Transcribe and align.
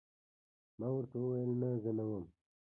ما 0.79 0.87
ورته 0.93 1.15
وویل: 1.19 1.51
نه، 1.61 1.69
زه 1.83 1.91
نه 1.97 2.03
وم. 2.09 2.25